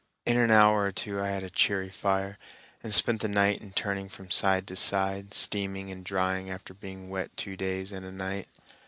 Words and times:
In 0.25 0.35
an 0.35 0.49
hour 0.49 0.81
or 0.83 0.91
two 0.91 1.21
I 1.21 1.27
had 1.27 1.43
a 1.43 1.49
cheery 1.51 1.91
fire, 1.91 2.39
and 2.81 2.91
spent 2.91 3.21
the 3.21 3.27
night 3.27 3.61
in 3.61 3.71
turning 3.71 4.09
from 4.09 4.31
side 4.31 4.65
to 4.69 4.75
side, 4.75 5.31
steaming 5.31 5.91
and 5.91 6.03
drying 6.03 6.49
after 6.49 6.73
being 6.73 7.11
wet 7.11 7.37
two 7.37 7.55
days 7.55 7.91
and 7.91 8.03
a 8.03 8.11
night. 8.11 8.47